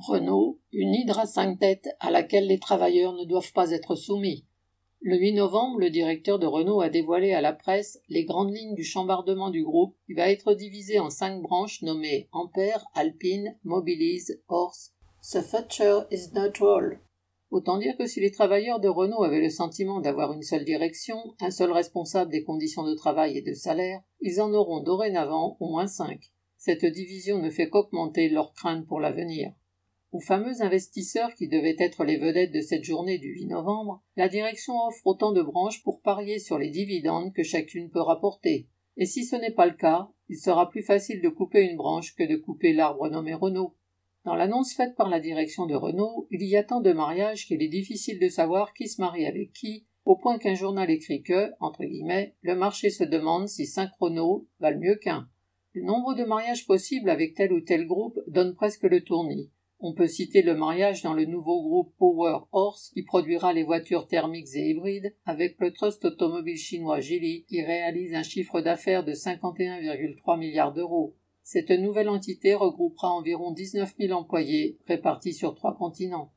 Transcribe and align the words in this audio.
Renault, 0.00 0.60
une 0.72 0.94
hydre 0.94 1.18
à 1.18 1.26
cinq 1.26 1.58
têtes 1.58 1.88
à 2.00 2.10
laquelle 2.10 2.46
les 2.46 2.58
travailleurs 2.58 3.12
ne 3.12 3.24
doivent 3.24 3.52
pas 3.52 3.70
être 3.70 3.94
soumis. 3.94 4.46
Le 5.02 5.16
8 5.16 5.32
novembre, 5.32 5.78
le 5.78 5.88
directeur 5.88 6.38
de 6.38 6.46
Renault 6.46 6.82
a 6.82 6.90
dévoilé 6.90 7.32
à 7.32 7.40
la 7.40 7.54
presse 7.54 8.02
les 8.10 8.24
grandes 8.24 8.54
lignes 8.54 8.74
du 8.74 8.84
chambardement 8.84 9.48
du 9.48 9.64
groupe 9.64 9.96
qui 10.06 10.12
va 10.12 10.30
être 10.30 10.52
divisé 10.52 10.98
en 10.98 11.08
cinq 11.08 11.40
branches 11.40 11.80
nommées 11.80 12.28
Ampère, 12.32 12.84
Alpine, 12.94 13.56
Mobilise, 13.64 14.42
Horse. 14.48 14.92
The 15.22 15.40
future 15.40 16.06
is 16.10 16.34
not. 16.34 16.52
Autant 17.50 17.78
dire 17.78 17.96
que 17.96 18.06
si 18.06 18.20
les 18.20 18.30
travailleurs 18.30 18.78
de 18.78 18.88
Renault 18.88 19.24
avaient 19.24 19.40
le 19.40 19.50
sentiment 19.50 20.00
d'avoir 20.00 20.32
une 20.32 20.42
seule 20.42 20.64
direction, 20.64 21.16
un 21.40 21.50
seul 21.50 21.72
responsable 21.72 22.30
des 22.30 22.44
conditions 22.44 22.84
de 22.84 22.94
travail 22.94 23.38
et 23.38 23.42
de 23.42 23.54
salaire, 23.54 24.02
ils 24.20 24.40
en 24.40 24.52
auront 24.52 24.80
dorénavant 24.80 25.56
au 25.60 25.70
moins 25.70 25.86
cinq. 25.86 26.30
Cette 26.58 26.84
division 26.84 27.38
ne 27.38 27.48
fait 27.50 27.70
qu'augmenter 27.70 28.28
leurs 28.28 28.52
craintes 28.52 28.86
pour 28.86 29.00
l'avenir. 29.00 29.52
Aux 30.12 30.20
fameux 30.20 30.60
investisseurs 30.60 31.34
qui 31.36 31.46
devaient 31.46 31.76
être 31.78 32.04
les 32.04 32.16
vedettes 32.16 32.52
de 32.52 32.60
cette 32.60 32.82
journée 32.82 33.18
du 33.18 33.28
8 33.28 33.46
novembre, 33.46 34.02
la 34.16 34.28
direction 34.28 34.74
offre 34.88 35.06
autant 35.06 35.30
de 35.30 35.40
branches 35.40 35.84
pour 35.84 36.02
parier 36.02 36.40
sur 36.40 36.58
les 36.58 36.70
dividendes 36.70 37.32
que 37.32 37.44
chacune 37.44 37.90
peut 37.90 38.00
rapporter. 38.00 38.68
Et 38.96 39.06
si 39.06 39.24
ce 39.24 39.36
n'est 39.36 39.52
pas 39.52 39.66
le 39.66 39.76
cas, 39.76 40.08
il 40.28 40.36
sera 40.36 40.68
plus 40.68 40.82
facile 40.82 41.22
de 41.22 41.28
couper 41.28 41.62
une 41.62 41.76
branche 41.76 42.16
que 42.16 42.24
de 42.24 42.36
couper 42.36 42.72
l'arbre 42.72 43.08
nommé 43.08 43.34
Renault. 43.34 43.76
Dans 44.24 44.34
l'annonce 44.34 44.74
faite 44.74 44.96
par 44.96 45.08
la 45.08 45.20
direction 45.20 45.66
de 45.66 45.76
Renault, 45.76 46.26
il 46.32 46.42
y 46.42 46.56
a 46.56 46.64
tant 46.64 46.80
de 46.80 46.92
mariages 46.92 47.46
qu'il 47.46 47.62
est 47.62 47.68
difficile 47.68 48.18
de 48.18 48.28
savoir 48.28 48.74
qui 48.74 48.88
se 48.88 49.00
marie 49.00 49.26
avec 49.26 49.52
qui, 49.52 49.86
au 50.04 50.16
point 50.16 50.38
qu'un 50.38 50.56
journal 50.56 50.90
écrit 50.90 51.22
que, 51.22 51.52
entre 51.60 51.84
guillemets, 51.84 52.34
le 52.42 52.56
marché 52.56 52.90
se 52.90 53.04
demande 53.04 53.48
si 53.48 53.64
cinq 53.64 53.90
Renault 54.00 54.48
valent 54.58 54.80
mieux 54.80 54.96
qu'un. 54.96 55.28
Le 55.72 55.84
nombre 55.84 56.14
de 56.14 56.24
mariages 56.24 56.66
possibles 56.66 57.10
avec 57.10 57.34
tel 57.34 57.52
ou 57.52 57.60
tel 57.60 57.86
groupe 57.86 58.18
donne 58.26 58.56
presque 58.56 58.82
le 58.82 59.04
tournis. 59.04 59.52
On 59.82 59.94
peut 59.94 60.08
citer 60.08 60.42
le 60.42 60.54
mariage 60.54 61.02
dans 61.02 61.14
le 61.14 61.24
nouveau 61.24 61.62
groupe 61.62 61.94
Power 61.96 62.40
Horse 62.52 62.90
qui 62.92 63.02
produira 63.02 63.54
les 63.54 63.62
voitures 63.62 64.06
thermiques 64.06 64.54
et 64.54 64.68
hybrides 64.68 65.14
avec 65.24 65.56
le 65.58 65.72
trust 65.72 66.04
automobile 66.04 66.58
chinois 66.58 67.00
Geely 67.00 67.46
qui 67.48 67.62
réalise 67.62 68.14
un 68.14 68.22
chiffre 68.22 68.60
d'affaires 68.60 69.04
de 69.04 69.14
51,3 69.14 70.38
milliards 70.38 70.74
d'euros. 70.74 71.16
Cette 71.42 71.70
nouvelle 71.70 72.10
entité 72.10 72.54
regroupera 72.54 73.08
environ 73.10 73.52
19 73.52 73.94
000 73.98 74.12
employés 74.12 74.78
répartis 74.86 75.32
sur 75.32 75.54
trois 75.54 75.74
continents. 75.74 76.30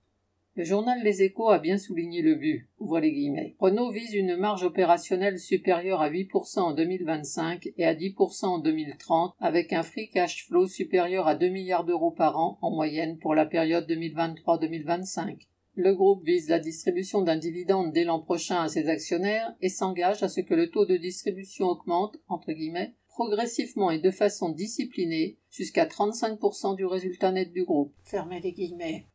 Le 0.56 0.64
journal 0.64 1.02
Les 1.02 1.24
Échos 1.24 1.50
a 1.50 1.58
bien 1.58 1.80
souligné 1.80 2.22
le 2.22 2.36
but. 2.36 2.70
les 3.02 3.12
guillemets. 3.12 3.56
Renault 3.58 3.90
vise 3.90 4.14
une 4.14 4.38
marge 4.38 4.64
opérationnelle 4.64 5.40
supérieure 5.40 6.00
à 6.00 6.12
8% 6.12 6.60
en 6.60 6.74
2025 6.74 7.70
et 7.76 7.86
à 7.86 7.96
10% 7.96 8.46
en 8.46 8.60
2030 8.60 9.34
avec 9.40 9.74
un 9.74 9.82
free 9.82 10.12
cash 10.12 10.46
flow 10.46 10.68
supérieur 10.68 11.28
à 11.28 11.34
2 11.34 11.50
milliards 11.50 11.86
d'euros 11.86 12.12
par 12.12 12.38
an 12.38 12.60
en 12.62 12.70
moyenne 12.70 13.18
pour 13.18 13.34
la 13.34 13.48
période 13.48 13.90
2023-2025. 13.90 15.48
Le 15.74 15.96
groupe 15.96 16.24
vise 16.24 16.50
la 16.50 16.60
distribution 16.60 17.24
d'un 17.24 17.38
dividende 17.38 17.92
dès 17.92 18.04
l'an 18.04 18.20
prochain 18.20 18.62
à 18.62 18.70
ses 18.70 18.90
actionnaires 18.90 19.56
et 19.60 19.70
s'engage 19.70 20.22
à 20.22 20.30
ce 20.30 20.42
que 20.42 20.54
le 20.54 20.70
taux 20.70 20.86
de 20.86 20.98
distribution 20.98 21.66
augmente, 21.66 22.18
entre 22.28 22.52
guillemets, 22.52 22.94
progressivement 23.08 23.90
et 23.90 23.98
de 23.98 24.12
façon 24.12 24.50
disciplinée 24.50 25.40
jusqu'à 25.50 25.86
35% 25.86 26.76
du 26.76 26.86
résultat 26.86 27.32
net 27.32 27.52
du 27.52 27.64
groupe. 27.64 27.92
Fermez 28.04 28.40
les 28.40 28.52
guillemets. 28.52 29.08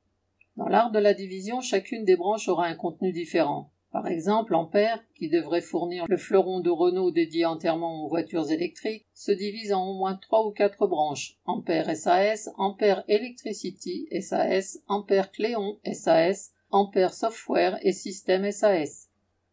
Dans 0.58 0.66
l'art 0.68 0.90
de 0.90 0.98
la 0.98 1.14
division, 1.14 1.60
chacune 1.60 2.04
des 2.04 2.16
branches 2.16 2.48
aura 2.48 2.66
un 2.66 2.74
contenu 2.74 3.12
différent. 3.12 3.70
Par 3.92 4.08
exemple, 4.08 4.56
Ampère, 4.56 5.00
qui 5.14 5.28
devrait 5.28 5.60
fournir 5.60 6.04
le 6.08 6.16
fleuron 6.16 6.58
de 6.58 6.68
Renault 6.68 7.12
dédié 7.12 7.46
entièrement 7.46 8.02
aux 8.02 8.08
voitures 8.08 8.50
électriques, 8.50 9.06
se 9.14 9.30
divise 9.30 9.72
en 9.72 9.86
au 9.86 9.94
moins 9.94 10.16
trois 10.16 10.44
ou 10.44 10.50
quatre 10.50 10.88
branches. 10.88 11.36
Ampère 11.44 11.96
SAS, 11.96 12.50
Ampère 12.56 13.04
Electricity 13.06 14.08
SAS, 14.20 14.80
Ampère 14.88 15.30
Cléon 15.30 15.78
SAS, 15.92 16.50
Ampère 16.72 17.14
Software 17.14 17.78
et 17.82 17.92
Système 17.92 18.50
SAS. 18.50 19.10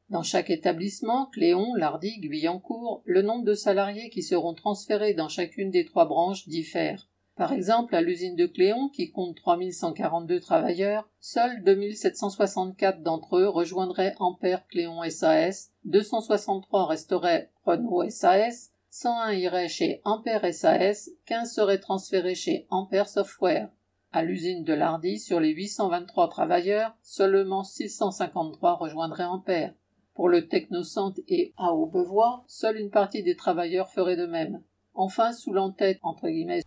Dans 0.09 0.23
chaque 0.23 0.49
établissement, 0.49 1.27
Cléon, 1.27 1.75
Lardy, 1.75 2.19
Guyancourt, 2.19 3.03
le 3.05 3.21
nombre 3.21 3.45
de 3.45 3.53
salariés 3.53 4.09
qui 4.09 4.23
seront 4.23 4.55
transférés 4.55 5.13
dans 5.13 5.29
chacune 5.29 5.69
des 5.69 5.85
trois 5.85 6.07
branches 6.07 6.47
diffère. 6.47 7.07
Par 7.35 7.51
exemple, 7.51 7.95
à 7.95 8.01
l'usine 8.01 8.37
de 8.37 8.45
Cléon, 8.45 8.87
qui 8.87 9.11
compte 9.11 9.35
3142 9.35 10.39
travailleurs, 10.39 11.09
seuls 11.19 11.63
2764 11.63 13.01
d'entre 13.01 13.37
eux 13.37 13.49
rejoindraient 13.49 14.15
Ampère 14.19 14.65
Cléon 14.67 15.01
SAS, 15.09 15.71
263 15.83 16.85
resteraient 16.85 17.51
Renault 17.65 18.09
SAS, 18.09 18.71
101 18.89 19.33
iraient 19.33 19.67
chez 19.67 19.99
Ampère 20.05 20.45
SAS, 20.53 21.09
15 21.25 21.51
seraient 21.51 21.79
transférés 21.79 22.35
chez 22.35 22.67
Ampère 22.69 23.09
Software. 23.09 23.69
À 24.13 24.23
l'usine 24.23 24.63
de 24.63 24.73
Lardy, 24.73 25.19
sur 25.19 25.41
les 25.41 25.51
823 25.51 26.29
travailleurs, 26.29 26.95
seulement 27.03 27.65
653 27.65 28.75
rejoindraient 28.75 29.25
Ampère. 29.25 29.73
Pour 30.13 30.29
le 30.29 30.47
Technocente 30.47 31.19
et 31.27 31.53
à 31.57 31.73
Aubevoie, 31.73 32.45
seule 32.47 32.77
une 32.77 32.91
partie 32.91 33.23
des 33.23 33.35
travailleurs 33.35 33.89
ferait 33.89 34.15
de 34.15 34.25
même. 34.25 34.63
Enfin, 34.95 35.33
sous 35.33 35.51
l'entête, 35.51 35.99
entre 36.03 36.29
guillemets, 36.29 36.61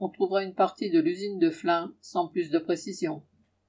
on 0.00 0.08
trouvera 0.08 0.42
une 0.42 0.54
partie 0.54 0.90
de 0.90 1.00
l'usine 1.00 1.38
de 1.38 1.50
Flins 1.50 1.94
sans 2.00 2.26
plus 2.26 2.50
de 2.50 2.58
précision. 2.58 3.22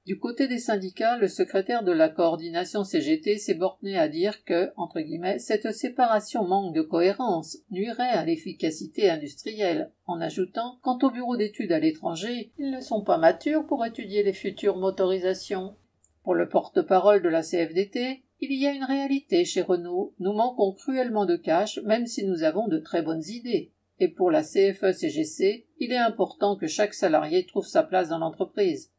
Du 0.06 0.18
côté 0.18 0.48
des 0.48 0.58
syndicats, 0.58 1.18
le 1.18 1.28
secrétaire 1.28 1.84
de 1.84 1.92
la 1.92 2.08
coordination 2.08 2.82
CGT 2.82 3.36
s'est 3.38 3.54
borné 3.54 3.96
à 3.98 4.08
dire 4.08 4.42
que, 4.44 4.72
entre 4.76 5.00
guillemets, 5.00 5.38
cette 5.38 5.70
séparation 5.70 6.46
manque 6.48 6.74
de 6.74 6.80
cohérence, 6.80 7.58
nuirait 7.70 8.08
à 8.08 8.24
l'efficacité 8.24 9.10
industrielle, 9.10 9.92
en 10.06 10.20
ajoutant, 10.20 10.78
quant 10.82 10.98
au 11.02 11.10
bureau 11.10 11.36
d'études 11.36 11.72
à 11.72 11.78
l'étranger, 11.78 12.52
ils 12.58 12.70
ne 12.70 12.80
sont 12.80 13.04
pas 13.04 13.18
matures 13.18 13.66
pour 13.66 13.84
étudier 13.84 14.22
les 14.22 14.32
futures 14.32 14.78
motorisations. 14.78 15.76
Pour 16.24 16.34
le 16.34 16.48
porte-parole 16.48 17.22
de 17.22 17.28
la 17.28 17.42
CFDT, 17.42 18.24
il 18.40 18.52
y 18.52 18.66
a 18.66 18.72
une 18.72 18.84
réalité 18.84 19.44
chez 19.44 19.62
Renault. 19.62 20.14
Nous 20.20 20.32
manquons 20.32 20.72
cruellement 20.72 21.26
de 21.26 21.36
cash, 21.36 21.80
même 21.84 22.06
si 22.06 22.24
nous 22.24 22.44
avons 22.44 22.68
de 22.68 22.78
très 22.78 23.02
bonnes 23.02 23.24
idées. 23.26 23.72
Et 24.00 24.08
pour 24.08 24.30
la 24.30 24.42
CFE-CGC, 24.42 25.66
il 25.78 25.92
est 25.92 25.96
important 25.96 26.56
que 26.56 26.68
chaque 26.68 26.94
salarié 26.94 27.46
trouve 27.46 27.66
sa 27.66 27.82
place 27.82 28.10
dans 28.10 28.18
l'entreprise. 28.18 28.92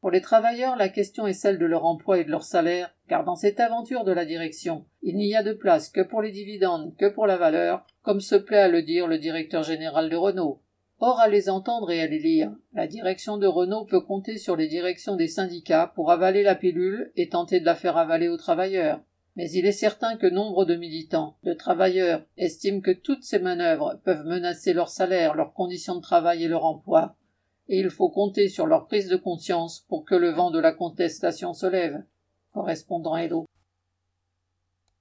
Pour 0.00 0.10
les 0.10 0.20
travailleurs, 0.20 0.76
la 0.76 0.88
question 0.88 1.26
est 1.26 1.32
celle 1.32 1.58
de 1.58 1.64
leur 1.64 1.84
emploi 1.84 2.18
et 2.18 2.24
de 2.24 2.30
leur 2.30 2.42
salaire, 2.42 2.92
car 3.08 3.24
dans 3.24 3.36
cette 3.36 3.60
aventure 3.60 4.04
de 4.04 4.12
la 4.12 4.24
direction, 4.24 4.84
il 5.00 5.14
n'y 5.14 5.34
a 5.36 5.44
de 5.44 5.52
place 5.52 5.88
que 5.88 6.00
pour 6.00 6.20
les 6.20 6.32
dividendes, 6.32 6.94
que 6.96 7.08
pour 7.08 7.26
la 7.26 7.36
valeur, 7.36 7.86
comme 8.02 8.20
se 8.20 8.34
plaît 8.34 8.58
à 8.58 8.68
le 8.68 8.82
dire 8.82 9.06
le 9.06 9.18
directeur 9.18 9.62
général 9.62 10.10
de 10.10 10.16
Renault. 10.16 10.60
Or, 11.04 11.18
à 11.18 11.26
les 11.26 11.50
entendre 11.50 11.90
et 11.90 12.00
à 12.00 12.06
les 12.06 12.20
lire, 12.20 12.52
la 12.74 12.86
direction 12.86 13.36
de 13.36 13.48
Renault 13.48 13.86
peut 13.86 14.02
compter 14.02 14.38
sur 14.38 14.54
les 14.54 14.68
directions 14.68 15.16
des 15.16 15.26
syndicats 15.26 15.90
pour 15.96 16.12
avaler 16.12 16.44
la 16.44 16.54
pilule 16.54 17.10
et 17.16 17.28
tenter 17.28 17.58
de 17.58 17.64
la 17.64 17.74
faire 17.74 17.96
avaler 17.96 18.28
aux 18.28 18.36
travailleurs. 18.36 19.00
Mais 19.34 19.50
il 19.50 19.66
est 19.66 19.72
certain 19.72 20.16
que 20.16 20.28
nombre 20.28 20.64
de 20.64 20.76
militants, 20.76 21.38
de 21.42 21.54
travailleurs, 21.54 22.24
estiment 22.36 22.80
que 22.80 22.92
toutes 22.92 23.24
ces 23.24 23.40
manœuvres 23.40 24.00
peuvent 24.04 24.24
menacer 24.26 24.74
leur 24.74 24.90
salaire, 24.90 25.34
leurs 25.34 25.54
conditions 25.54 25.96
de 25.96 26.02
travail 26.02 26.44
et 26.44 26.48
leur 26.48 26.64
emploi, 26.64 27.16
et 27.68 27.80
il 27.80 27.90
faut 27.90 28.10
compter 28.10 28.48
sur 28.48 28.68
leur 28.68 28.86
prise 28.86 29.08
de 29.08 29.16
conscience 29.16 29.84
pour 29.88 30.04
que 30.04 30.14
le 30.14 30.30
vent 30.30 30.52
de 30.52 30.60
la 30.60 30.70
contestation 30.70 31.52
se 31.52 31.66
lève. 31.66 32.04
Correspondant 32.52 33.16
Hello. 33.16 33.44